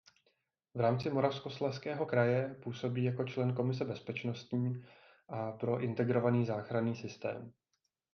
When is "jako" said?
3.03-3.23